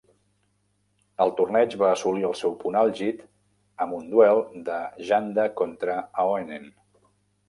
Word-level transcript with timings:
El 1.25 1.33
torneig 1.39 1.73
va 1.81 1.91
assolir 1.97 2.23
el 2.29 2.31
seu 2.39 2.55
punt 2.63 2.77
àlgid 2.81 3.19
amb 3.85 3.97
un 3.97 4.07
duel 4.15 4.41
de 4.71 4.79
Janda 5.11 5.45
contra 5.61 5.99
Ahonen. 6.25 6.67